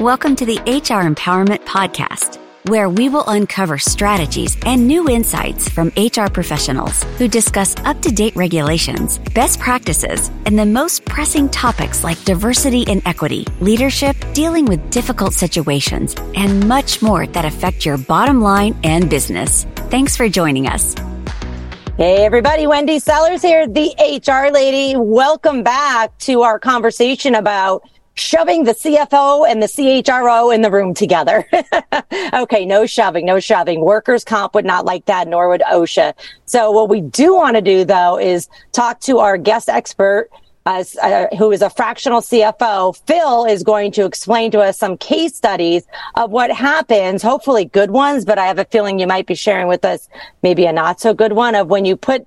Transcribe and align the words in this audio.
Welcome 0.00 0.36
to 0.36 0.46
the 0.46 0.58
HR 0.58 1.02
Empowerment 1.02 1.64
Podcast, 1.64 2.38
where 2.68 2.88
we 2.88 3.08
will 3.08 3.24
uncover 3.26 3.78
strategies 3.78 4.56
and 4.64 4.86
new 4.86 5.08
insights 5.08 5.68
from 5.68 5.88
HR 5.96 6.30
professionals 6.32 7.02
who 7.18 7.26
discuss 7.26 7.74
up 7.78 8.00
to 8.02 8.12
date 8.12 8.36
regulations, 8.36 9.18
best 9.34 9.58
practices, 9.58 10.30
and 10.46 10.56
the 10.56 10.64
most 10.64 11.04
pressing 11.04 11.48
topics 11.48 12.04
like 12.04 12.22
diversity 12.22 12.84
and 12.86 13.02
equity, 13.06 13.44
leadership, 13.58 14.14
dealing 14.34 14.66
with 14.66 14.88
difficult 14.90 15.32
situations, 15.32 16.14
and 16.36 16.68
much 16.68 17.02
more 17.02 17.26
that 17.26 17.44
affect 17.44 17.84
your 17.84 17.98
bottom 17.98 18.40
line 18.40 18.78
and 18.84 19.10
business. 19.10 19.64
Thanks 19.90 20.16
for 20.16 20.28
joining 20.28 20.68
us. 20.68 20.94
Hey, 21.96 22.24
everybody. 22.24 22.68
Wendy 22.68 23.00
Sellers 23.00 23.42
here, 23.42 23.66
the 23.66 23.92
HR 23.98 24.52
lady. 24.52 24.96
Welcome 24.96 25.64
back 25.64 26.16
to 26.18 26.42
our 26.42 26.60
conversation 26.60 27.34
about 27.34 27.82
shoving 28.18 28.64
the 28.64 28.74
CFO 28.74 29.48
and 29.48 29.62
the 29.62 29.66
CHRO 29.66 30.54
in 30.54 30.62
the 30.62 30.70
room 30.70 30.94
together. 30.94 31.48
okay, 32.34 32.64
no 32.64 32.86
shoving, 32.86 33.26
no 33.26 33.40
shoving. 33.40 33.80
Workers' 33.80 34.24
comp 34.24 34.54
would 34.54 34.64
not 34.64 34.84
like 34.84 35.04
that, 35.06 35.28
nor 35.28 35.48
would 35.48 35.62
OSHA. 35.62 36.14
So 36.46 36.70
what 36.70 36.88
we 36.88 37.00
do 37.00 37.34
want 37.34 37.56
to 37.56 37.62
do 37.62 37.84
though 37.84 38.18
is 38.18 38.48
talk 38.72 39.00
to 39.00 39.18
our 39.18 39.36
guest 39.36 39.68
expert, 39.68 40.30
uh, 40.66 40.84
who 41.38 41.50
is 41.50 41.62
a 41.62 41.70
fractional 41.70 42.20
CFO. 42.20 42.94
Phil 43.06 43.46
is 43.46 43.62
going 43.62 43.90
to 43.92 44.04
explain 44.04 44.50
to 44.50 44.60
us 44.60 44.78
some 44.78 44.98
case 44.98 45.34
studies 45.34 45.86
of 46.14 46.30
what 46.30 46.50
happens, 46.50 47.22
hopefully 47.22 47.64
good 47.64 47.90
ones, 47.90 48.24
but 48.24 48.38
I 48.38 48.46
have 48.46 48.58
a 48.58 48.66
feeling 48.66 48.98
you 48.98 49.06
might 49.06 49.26
be 49.26 49.34
sharing 49.34 49.66
with 49.66 49.84
us 49.84 50.08
maybe 50.42 50.66
a 50.66 50.72
not 50.72 51.00
so 51.00 51.14
good 51.14 51.32
one 51.32 51.54
of 51.54 51.68
when 51.68 51.84
you 51.86 51.96
put 51.96 52.26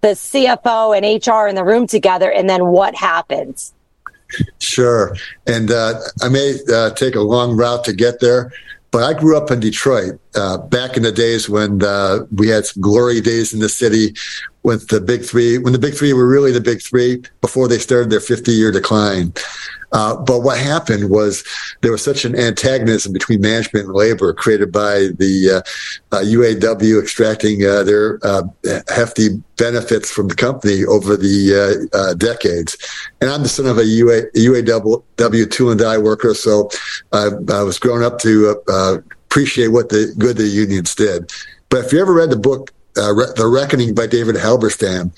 the 0.00 0.08
CFO 0.08 0.96
and 0.96 1.26
HR 1.26 1.48
in 1.48 1.54
the 1.54 1.64
room 1.64 1.86
together 1.86 2.30
and 2.30 2.48
then 2.48 2.66
what 2.66 2.94
happens. 2.94 3.72
Sure. 4.60 5.16
And 5.46 5.70
uh, 5.70 6.00
I 6.22 6.28
may 6.28 6.58
uh, 6.72 6.90
take 6.90 7.14
a 7.14 7.20
long 7.20 7.56
route 7.56 7.84
to 7.84 7.92
get 7.92 8.20
there, 8.20 8.52
but 8.90 9.02
I 9.02 9.18
grew 9.18 9.36
up 9.36 9.50
in 9.50 9.60
Detroit 9.60 10.20
uh, 10.38 10.58
back 10.58 10.96
in 10.96 11.02
the 11.02 11.12
days 11.12 11.48
when 11.48 11.82
uh, 11.82 12.20
we 12.34 12.48
had 12.48 12.64
some 12.64 12.80
glory 12.80 13.20
days 13.20 13.52
in 13.52 13.60
the 13.60 13.68
city 13.68 14.14
with 14.62 14.88
the 14.88 15.00
big 15.00 15.24
three, 15.24 15.58
when 15.58 15.72
the 15.72 15.78
big 15.78 15.94
three 15.94 16.12
were 16.12 16.26
really 16.26 16.52
the 16.52 16.60
big 16.60 16.80
three 16.82 17.22
before 17.40 17.68
they 17.68 17.78
started 17.78 18.10
their 18.10 18.20
50 18.20 18.52
year 18.52 18.70
decline. 18.70 19.32
Uh, 19.92 20.14
but 20.16 20.40
what 20.40 20.58
happened 20.58 21.08
was 21.08 21.42
there 21.80 21.90
was 21.90 22.02
such 22.02 22.24
an 22.24 22.38
antagonism 22.38 23.12
between 23.12 23.40
management 23.40 23.86
and 23.86 23.94
labor 23.94 24.34
created 24.34 24.70
by 24.70 25.08
the 25.18 25.62
uh, 26.12 26.14
uh, 26.14 26.20
UAW 26.20 27.00
extracting 27.00 27.64
uh, 27.64 27.82
their 27.84 28.20
hefty 28.88 29.28
benefits 29.56 30.10
from 30.10 30.28
the 30.28 30.34
company 30.34 30.84
over 30.84 31.16
the 31.16 32.16
decades. 32.18 32.76
And 33.20 33.30
I'm 33.30 33.42
the 33.42 33.48
son 33.48 33.66
of 33.66 33.78
a 33.78 33.84
UA, 33.84 34.30
UAW 34.32 35.50
tool 35.50 35.70
and 35.70 35.80
die 35.80 35.98
worker, 35.98 36.34
so 36.34 36.68
I, 37.12 37.28
was 37.62 37.78
grown 37.78 38.02
up 38.02 38.18
to 38.20 38.62
appreciate 39.38 39.68
what 39.68 39.88
the 39.88 40.12
good 40.18 40.36
the 40.36 40.48
unions 40.48 40.96
did. 40.96 41.30
But 41.68 41.84
if 41.84 41.92
you 41.92 42.00
ever 42.00 42.12
read 42.12 42.30
the 42.30 42.36
book 42.36 42.72
The 42.94 43.48
Reckoning 43.48 43.94
by 43.94 44.08
David 44.08 44.34
Halberstam, 44.34 45.12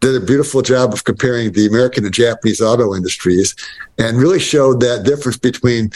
did 0.00 0.22
a 0.22 0.26
beautiful 0.26 0.60
job 0.60 0.92
of 0.92 1.04
comparing 1.04 1.52
the 1.52 1.66
American 1.66 2.04
and 2.04 2.12
Japanese 2.12 2.60
auto 2.60 2.94
industries 2.94 3.56
and 3.96 4.18
really 4.18 4.38
showed 4.38 4.80
that 4.80 5.04
difference 5.04 5.38
between 5.38 5.90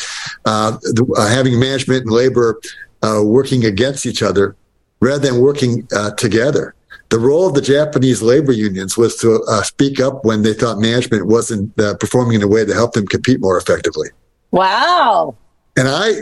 uh, 0.47 0.79
the, 0.81 1.05
uh, 1.19 1.29
having 1.29 1.61
management 1.61 2.05
and 2.05 2.11
labor 2.11 2.59
uh, 3.03 3.21
working 3.23 3.67
against 3.67 4.07
each 4.07 4.23
other 4.23 4.57
rather 5.01 5.29
than 5.29 5.39
working 5.39 5.87
uh, 5.95 6.13
together. 6.13 6.75
The 7.11 7.19
role 7.19 7.49
of 7.49 7.53
the 7.53 7.61
Japanese 7.61 8.23
labor 8.23 8.53
unions 8.53 8.97
was 8.97 9.17
to 9.17 9.43
uh, 9.47 9.63
speak 9.63 10.01
up 10.01 10.25
when 10.25 10.41
they 10.41 10.55
thought 10.55 10.79
management 10.79 11.27
wasn't 11.27 11.79
uh, 11.79 11.97
performing 11.97 12.37
in 12.37 12.43
a 12.43 12.49
way 12.49 12.65
to 12.65 12.73
help 12.73 12.95
them 12.95 13.07
compete 13.07 13.43
more 13.43 13.59
effectively. 13.59 14.09
Wow. 14.53 15.37
And 15.79 15.87
I 15.89 16.15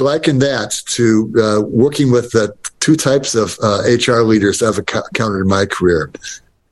liken 0.00 0.40
that 0.40 0.82
to 0.86 1.66
working 1.70 2.10
with 2.10 2.32
the 2.32 2.52
two 2.80 2.96
types 2.96 3.34
of 3.34 3.56
HR 3.62 4.22
leaders 4.22 4.62
I've 4.62 4.78
encountered 4.78 5.42
in 5.42 5.48
my 5.48 5.64
career. 5.66 6.10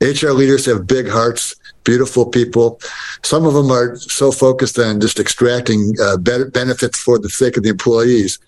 HR 0.01 0.31
leaders 0.31 0.65
have 0.65 0.87
big 0.87 1.07
hearts, 1.09 1.55
beautiful 1.83 2.25
people. 2.25 2.79
Some 3.23 3.45
of 3.45 3.53
them 3.53 3.71
are 3.71 3.95
so 3.97 4.31
focused 4.31 4.79
on 4.79 5.01
just 5.01 5.19
extracting 5.19 5.93
uh, 6.01 6.17
benefits 6.17 6.99
for 6.99 7.19
the 7.19 7.29
sake 7.29 7.57
of 7.57 7.63
the 7.63 7.69
employees 7.69 8.39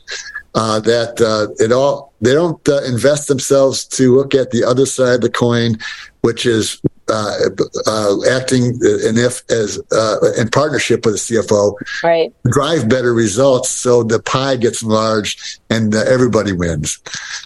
uh, 0.55 0.79
that 0.81 1.19
uh, 1.21 1.53
it 1.63 1.71
all 1.71 2.13
they 2.21 2.33
don't 2.33 2.67
uh, 2.69 2.81
invest 2.83 3.27
themselves 3.27 3.85
to 3.85 4.15
look 4.15 4.35
at 4.35 4.51
the 4.51 4.63
other 4.63 4.85
side 4.85 5.15
of 5.15 5.21
the 5.21 5.29
coin, 5.29 5.77
which 6.21 6.45
is 6.45 6.81
uh, 7.07 7.49
uh, 7.87 8.15
acting 8.29 8.65
in 8.65 9.17
if 9.17 9.41
as 9.49 9.79
uh, 9.91 10.17
in 10.37 10.49
partnership 10.49 11.05
with 11.05 11.15
the 11.15 11.35
CFO, 11.35 11.73
right? 12.03 12.33
Drive 12.49 12.89
better 12.89 13.13
results 13.13 13.69
so 13.69 14.03
the 14.03 14.21
pie 14.21 14.55
gets 14.55 14.81
enlarged 14.81 15.59
and 15.69 15.93
uh, 15.93 16.03
everybody 16.07 16.53
wins. 16.53 16.99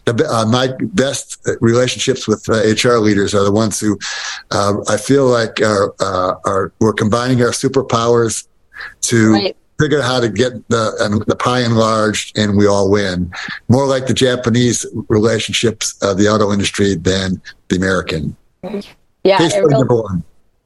The, 0.06 0.28
uh, 0.30 0.46
my 0.46 0.70
best 0.94 1.48
relationships 1.62 2.28
with 2.28 2.48
HR 2.48 2.98
leaders 2.98 3.34
are 3.34 3.44
the 3.44 3.52
ones 3.52 3.80
who 3.80 3.98
I 4.52 4.98
feel 4.98 5.26
like 5.26 5.62
are 5.62 5.94
are 6.00 6.72
we're 6.80 6.94
combining 6.94 7.42
our 7.42 7.52
superpowers 7.52 8.48
to. 9.02 9.34
Right 9.34 9.58
figure 9.78 10.00
out 10.00 10.06
how 10.06 10.20
to 10.22 10.30
get 10.30 10.54
the 10.70 11.24
the 11.28 11.36
pie 11.36 11.60
enlarged 11.60 12.38
and 12.38 12.58
we 12.58 12.66
all 12.66 12.90
win. 12.90 13.30
More 13.68 13.86
like 13.86 14.08
the 14.08 14.14
Japanese 14.14 14.86
relationships 15.10 16.02
of 16.02 16.18
the 16.18 16.30
auto 16.30 16.54
industry 16.54 16.96
than 16.96 17.42
the 17.68 17.76
American. 17.76 18.38
Yeah. 19.26 19.40
Really, 19.40 20.22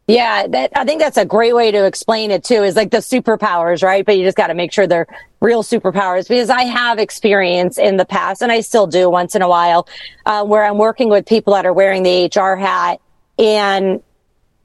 yeah, 0.09 0.47
that, 0.47 0.71
I 0.75 0.85
think 0.85 0.99
that's 0.99 1.17
a 1.17 1.25
great 1.25 1.55
way 1.55 1.69
to 1.69 1.85
explain 1.85 2.31
it 2.31 2.43
too. 2.43 2.63
Is 2.63 2.75
like 2.75 2.89
the 2.89 2.97
superpowers, 2.97 3.83
right? 3.83 4.05
But 4.05 4.17
you 4.17 4.25
just 4.25 4.35
got 4.35 4.47
to 4.47 4.55
make 4.55 4.73
sure 4.73 4.85
they're 4.85 5.07
real 5.39 5.63
superpowers 5.63 6.27
because 6.27 6.49
I 6.49 6.63
have 6.63 6.97
experience 6.97 7.77
in 7.77 7.95
the 7.97 8.05
past, 8.05 8.41
and 8.41 8.51
I 8.51 8.61
still 8.61 8.87
do 8.87 9.09
once 9.09 9.35
in 9.35 9.41
a 9.43 9.47
while, 9.47 9.87
uh, 10.25 10.43
where 10.43 10.65
I'm 10.65 10.77
working 10.79 11.09
with 11.09 11.27
people 11.27 11.53
that 11.53 11.65
are 11.65 11.73
wearing 11.73 12.03
the 12.03 12.25
HR 12.25 12.55
hat 12.55 12.99
and 13.37 14.01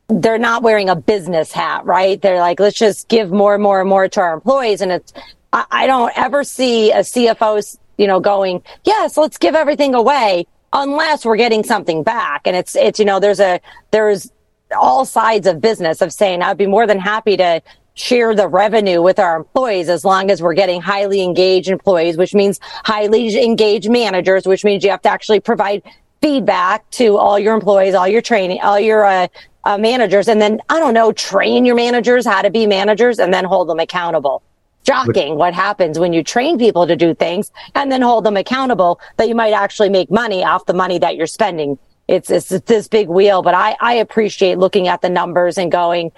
they're 0.09 0.39
not 0.39 0.63
wearing 0.63 0.89
a 0.89 0.97
business 0.97 1.53
hat, 1.53 1.85
right? 1.85 2.21
They're 2.21 2.41
like, 2.41 2.59
let's 2.59 2.79
just 2.79 3.09
give 3.09 3.31
more 3.31 3.55
and 3.55 3.63
more 3.63 3.81
and 3.81 3.89
more 3.89 4.09
to 4.09 4.21
our 4.21 4.33
employees, 4.33 4.81
and 4.81 4.91
it's 4.91 5.13
I, 5.53 5.67
I 5.71 5.87
don't 5.87 6.13
ever 6.17 6.43
see 6.43 6.91
a 6.91 7.01
CFO, 7.01 7.79
you 7.99 8.07
know, 8.07 8.19
going, 8.19 8.63
yes, 8.85 9.17
let's 9.17 9.37
give 9.37 9.55
everything 9.55 9.95
away 9.95 10.47
unless 10.75 11.25
we're 11.25 11.37
getting 11.37 11.63
something 11.63 12.03
back. 12.03 12.43
And 12.47 12.55
it's, 12.55 12.77
it's, 12.77 12.99
you 12.99 13.05
know, 13.05 13.21
there's 13.21 13.41
a, 13.41 13.61
there's 13.93 14.31
all 14.77 15.05
sides 15.05 15.47
of 15.47 15.61
business 15.61 16.03
of 16.03 16.13
saying 16.13 16.43
I'd 16.43 16.59
be 16.59 16.67
more 16.67 16.87
than 16.87 16.99
happy 16.99 17.37
to 17.37 17.63
share 17.95 18.35
the 18.35 18.49
revenue 18.49 19.01
with 19.01 19.21
our 19.21 19.37
employees 19.37 19.89
as 19.89 20.05
long 20.05 20.31
as 20.31 20.43
we're 20.43 20.55
getting 20.55 20.81
highly 20.81 21.23
engaged 21.23 21.69
employees, 21.69 22.17
which 22.17 22.35
means 22.35 22.59
highly 22.63 23.43
engaged 23.43 23.89
managers, 23.89 24.47
which 24.47 24.65
means 24.65 24.83
you 24.83 24.91
have 24.91 25.03
to 25.03 25.09
actually 25.09 25.39
provide 25.39 25.81
feedback 26.21 26.89
to 26.91 27.17
all 27.17 27.39
your 27.39 27.55
employees, 27.55 27.95
all 27.95 28.09
your 28.09 28.23
training, 28.23 28.61
all 28.63 28.81
your 28.81 29.05
uh, 29.05 29.29
uh, 29.63 29.79
managers, 29.79 30.27
and 30.27 30.43
then 30.43 30.61
I 30.69 30.81
don't 30.81 30.95
know, 30.95 31.13
train 31.13 31.65
your 31.65 31.77
managers 31.77 32.27
how 32.27 32.43
to 32.43 32.51
be 32.51 32.67
managers, 32.67 33.19
and 33.21 33.33
then 33.33 33.45
hold 33.45 33.69
them 33.69 33.79
accountable 33.79 34.43
shocking 34.87 35.37
what 35.37 35.55
happens 35.55 35.99
when 35.99 36.13
you 36.13 36.23
train 36.23 36.59
people 36.59 36.87
to 36.87 36.97
do 36.97 37.15
things 37.15 37.51
and 37.75 37.91
then 37.91 38.03
hold 38.03 38.25
them 38.25 38.37
accountable 38.37 39.01
that 39.17 39.29
you 39.29 39.35
might 39.35 39.53
actually 39.53 39.89
make 39.89 40.11
money 40.11 40.45
off 40.45 40.67
the 40.67 40.75
money 40.75 40.99
that 40.99 41.17
you're 41.17 41.27
spending. 41.27 41.79
It's, 42.07 42.31
it's, 42.31 42.53
it's 42.53 42.67
this 42.67 42.89
big 42.89 43.09
wheel, 43.09 43.43
but 43.43 43.55
I, 43.55 43.77
I 43.81 43.95
appreciate 43.95 44.59
looking 44.59 44.89
at 44.89 45.01
the 45.01 45.09
numbers 45.09 45.57
and 45.57 45.73
going, 45.73 46.13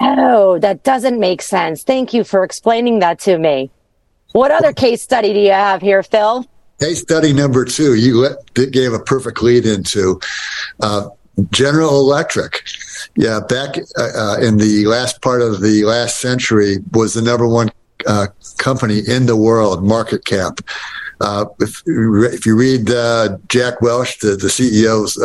Oh, 0.00 0.58
that 0.60 0.82
doesn't 0.82 1.20
make 1.20 1.42
sense. 1.42 1.82
Thank 1.82 2.14
you 2.14 2.24
for 2.24 2.42
explaining 2.42 3.00
that 3.00 3.18
to 3.20 3.38
me. 3.38 3.70
What 4.32 4.50
other 4.50 4.72
case 4.72 5.02
study 5.02 5.34
do 5.34 5.40
you 5.40 5.52
have 5.52 5.82
here, 5.82 6.02
Phil? 6.02 6.46
Case 6.80 7.02
study 7.02 7.34
number 7.34 7.64
two, 7.66 7.94
you 7.94 8.34
gave 8.54 8.94
a 8.94 8.98
perfect 8.98 9.42
lead 9.42 9.66
into 9.66 10.18
uh, 10.80 11.10
General 11.50 12.00
Electric. 12.00 12.62
Yeah, 13.16 13.40
back 13.46 13.76
uh, 13.98 14.08
uh, 14.16 14.36
in 14.40 14.56
the 14.56 14.86
last 14.86 15.20
part 15.20 15.42
of 15.42 15.60
the 15.60 15.84
last 15.84 16.20
century, 16.20 16.78
was 16.92 17.14
the 17.14 17.22
number 17.22 17.46
one 17.46 17.70
uh, 18.10 18.26
company 18.58 19.00
in 19.06 19.26
the 19.26 19.36
world, 19.36 19.84
market 19.84 20.24
cap. 20.24 20.58
Uh, 21.20 21.44
if, 21.60 21.82
if, 21.86 22.44
you 22.44 22.56
read 22.56 22.90
uh, 22.90 23.36
Jack 23.48 23.80
Welch, 23.80 24.18
the, 24.18 24.36
the 24.36 24.48
CEO's 24.48 25.16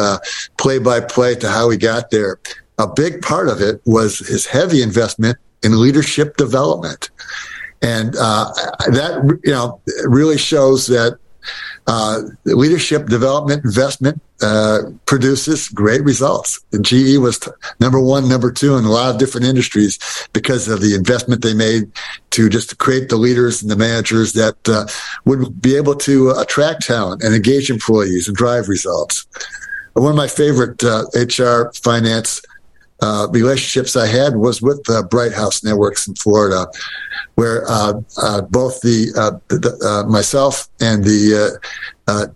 play 0.58 0.78
by 0.78 1.00
play 1.00 1.36
to 1.36 1.50
how 1.50 1.70
he 1.70 1.78
got 1.78 2.12
there, 2.12 2.40
a 2.78 2.88
big 2.88 3.22
part 3.22 3.48
of 3.48 3.62
it 3.62 3.82
was 3.86 4.20
his 4.20 4.46
heavy 4.46 4.82
investment 4.82 5.38
in 5.64 5.82
leadership 5.82 6.38
development. 6.38 7.10
And 7.82 8.16
uh, 8.18 8.52
that, 8.88 9.40
you 9.44 9.52
know, 9.52 9.82
really 10.06 10.38
shows 10.38 10.88
that 10.88 11.18
uh, 11.88 12.22
leadership 12.46 13.08
development 13.08 13.64
investment 13.64 14.22
uh, 14.42 14.80
produces 15.06 15.70
great 15.70 16.04
results. 16.04 16.60
And 16.74 16.84
GE 16.84 17.18
was 17.18 17.40
t- 17.40 17.52
number 17.80 18.00
one, 18.00 18.28
number 18.28 18.52
two 18.52 18.76
in 18.76 18.86
a 18.86 18.92
lot 18.92 19.14
of 19.14 19.20
different 19.20 19.46
industries 19.46 20.00
because 20.34 20.68
of 20.68 20.82
the 20.82 20.96
investment 20.96 21.42
they 21.42 21.54
made 21.54 21.92
to 22.32 22.50
just 22.50 22.78
create 22.80 23.10
the 23.10 23.18
leaders 23.18 23.62
and 23.62 23.72
the 23.72 23.76
managers 23.76 24.34
that 24.34 24.58
uh, 24.68 24.88
would 25.26 25.62
be 25.62 25.76
able 25.76 25.96
to 25.96 26.32
attract 26.32 26.86
talent 26.86 27.24
and 27.24 27.36
engage 27.36 27.70
employees 27.70 28.28
and 28.28 28.36
drive 28.36 28.68
results. 28.68 29.26
One 29.94 30.12
of 30.12 30.18
my 30.18 30.28
favorite 30.28 30.84
HR 30.84 31.68
uh, 31.68 31.72
finance 31.72 32.42
uh, 33.06 33.28
relationships 33.30 33.96
I 33.96 34.08
had 34.08 34.36
was 34.36 34.62
with 34.62 34.82
uh, 34.90 35.04
Bright 35.04 35.34
House 35.34 35.64
Networks 35.64 36.08
in 36.08 36.16
Florida, 36.16 36.68
where 37.36 37.64
uh, 37.70 37.94
uh 38.22 38.42
both 38.42 38.82
the, 38.82 39.12
the 39.50 40.06
myself 40.08 40.68
and 40.80 41.04
the 41.04 41.60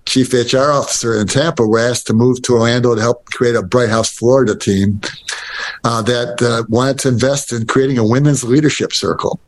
chief 0.05 0.33
HR 0.33 0.71
officer 0.71 1.19
in 1.19 1.27
Tampa 1.27 1.65
were 1.65 1.79
asked 1.79 2.05
to 2.07 2.13
move 2.13 2.41
to 2.43 2.53
Orlando 2.53 2.93
to 2.93 3.01
help 3.01 3.25
create 3.25 3.55
a 3.55 3.63
Bright 3.63 3.89
House 3.89 4.11
Florida 4.15 4.55
team 4.55 5.01
that 5.83 6.65
wanted 6.69 6.99
to 6.99 7.07
invest 7.07 7.51
in 7.51 7.65
creating 7.65 7.97
a 7.97 8.05
women's 8.05 8.43
leadership 8.43 8.93
circle. 8.93 9.39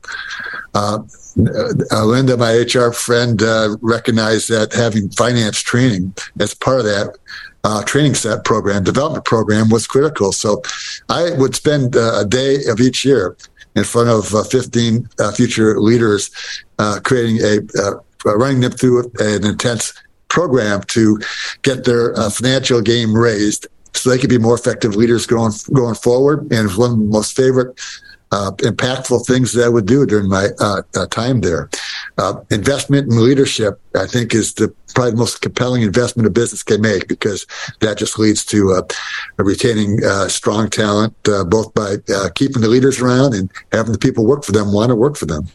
Linda, 0.76 2.38
my 2.38 2.54
HR 2.54 2.92
friend, 2.92 3.42
recognized 3.82 4.50
that 4.50 4.74
having 4.74 5.10
finance 5.10 5.60
training 5.60 6.14
as 6.40 6.54
part 6.54 6.80
of 6.80 6.86
that 6.86 7.18
uh, 7.64 7.84
training 7.84 8.16
set 8.16 8.44
program, 8.44 8.84
development 8.84 9.26
program 9.26 9.70
was 9.70 9.88
critical. 9.88 10.32
So 10.32 10.62
I 11.10 11.32
would 11.38 11.56
spend 11.56 11.96
uh, 11.96 12.22
a 12.22 12.26
day 12.26 12.66
of 12.68 12.80
each 12.80 13.06
year 13.06 13.38
in 13.76 13.84
front 13.84 14.10
of 14.10 14.34
uh, 14.34 14.44
15 14.44 15.08
uh, 15.20 15.32
future 15.32 15.80
leaders, 15.80 16.30
uh, 16.80 17.00
creating 17.04 17.40
a, 17.42 17.60
uh, 17.82 18.36
running 18.36 18.62
them 18.62 18.72
through 18.72 19.12
an 19.20 19.46
intense 19.46 19.94
program 20.28 20.82
to 20.84 21.20
get 21.62 21.84
their 21.84 22.14
financial 22.30 22.82
game 22.82 23.14
raised 23.14 23.68
so 23.94 24.10
they 24.10 24.18
could 24.18 24.30
be 24.30 24.38
more 24.38 24.56
effective 24.56 24.96
leaders 24.96 25.26
going 25.26 25.52
going 25.74 25.96
forward. 25.96 26.52
And 26.52 26.70
one 26.78 26.92
of 26.92 26.98
the 26.98 27.06
most 27.06 27.36
favorite 27.36 27.80
uh, 28.31 28.51
impactful 28.57 29.25
things 29.25 29.54
that 29.54 29.66
I 29.66 29.69
would 29.69 29.86
do 29.86 30.06
during 30.06 30.30
my 30.30 30.50
uh, 30.60 30.81
uh, 30.95 31.07
time 31.07 31.42
there. 31.42 31.69
Uh, 32.18 32.42
investment 32.50 33.12
in 33.12 33.24
leadership, 33.24 33.80
I 33.95 34.07
think, 34.07 34.33
is 34.33 34.54
the 34.54 34.74
probably 34.94 35.12
the 35.12 35.18
most 35.18 35.42
compelling 35.42 35.83
investment 35.83 36.28
a 36.28 36.30
business 36.30 36.63
can 36.63 36.81
make 36.81 37.07
because 37.07 37.45
that 37.80 37.98
just 37.98 38.19
leads 38.19 38.44
to 38.45 38.74
uh, 38.74 38.81
retaining 39.38 40.04
uh, 40.04 40.28
strong 40.28 40.69
talent, 40.69 41.16
both 41.24 41.74
by 41.74 41.95
keeping 42.36 42.62
the 42.62 42.68
leaders 42.68 43.00
around 43.00 43.33
and 43.33 43.50
having 43.72 43.94
the 43.94 43.98
people 43.98 44.25
work 44.25 44.44
for 44.44 44.51
them 44.51 44.74
want 44.74 44.89
to 44.89 44.95
work 44.95 45.16
for 45.16 45.25
them. 45.25 45.48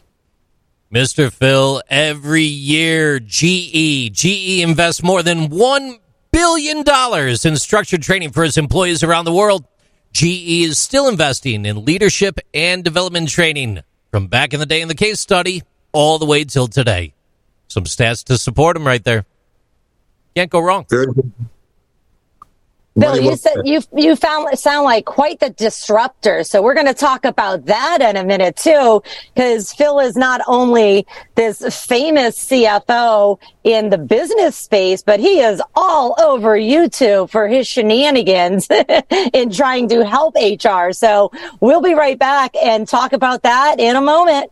Mr. 0.91 1.31
Phil, 1.31 1.83
every 1.89 2.43
year 2.43 3.19
GE 3.19 4.11
GE 4.13 4.61
invests 4.61 5.03
more 5.03 5.21
than 5.21 5.49
one 5.49 5.99
billion 6.31 6.83
dollars 6.83 7.45
in 7.45 7.57
structured 7.57 8.01
training 8.01 8.31
for 8.31 8.43
its 8.43 8.57
employees 8.57 9.03
around 9.03 9.25
the 9.25 9.33
world. 9.33 9.65
GE 10.17 10.63
is 10.63 10.79
still 10.79 11.07
investing 11.07 11.63
in 11.63 11.85
leadership 11.85 12.39
and 12.51 12.83
development 12.83 13.29
training 13.29 13.83
from 14.09 14.25
back 14.25 14.51
in 14.51 14.59
the 14.59 14.65
day 14.65 14.81
in 14.81 14.87
the 14.87 14.95
case 14.95 15.19
study 15.19 15.61
all 15.91 16.17
the 16.17 16.25
way 16.25 16.43
till 16.43 16.67
today. 16.67 17.13
Some 17.67 17.83
stats 17.83 18.23
to 18.23 18.39
support 18.39 18.75
them 18.75 18.87
right 18.87 19.03
there. 19.03 19.25
Can't 20.35 20.49
go 20.49 20.59
wrong. 20.59 20.87
Good. 20.89 21.09
Bill, 22.97 23.19
you 23.19 23.35
said 23.35 23.55
you 23.63 23.81
you 23.95 24.15
found 24.15 24.57
sound 24.57 24.85
like 24.85 25.05
quite 25.05 25.39
the 25.39 25.51
disruptor. 25.51 26.43
So 26.43 26.63
we're 26.63 26.73
going 26.73 26.87
to 26.87 26.95
talk 26.95 27.25
about 27.25 27.65
that 27.65 27.99
in 28.01 28.17
a 28.17 28.23
minute 28.23 28.55
too, 28.55 29.03
because 29.35 29.71
Phil 29.73 29.99
is 29.99 30.15
not 30.15 30.41
only 30.47 31.05
this 31.35 31.59
famous 31.85 32.47
CFO 32.47 33.39
in 33.63 33.89
the 33.89 33.99
business 33.99 34.55
space, 34.55 35.03
but 35.03 35.19
he 35.19 35.41
is 35.41 35.61
all 35.75 36.15
over 36.19 36.57
YouTube 36.57 37.29
for 37.29 37.47
his 37.47 37.67
shenanigans 37.67 38.67
in 39.33 39.51
trying 39.51 39.87
to 39.89 40.03
help 40.03 40.35
HR. 40.35 40.91
So 40.91 41.31
we'll 41.59 41.81
be 41.81 41.93
right 41.93 42.17
back 42.17 42.55
and 42.61 42.87
talk 42.87 43.13
about 43.13 43.43
that 43.43 43.79
in 43.79 43.95
a 43.95 44.01
moment. 44.01 44.51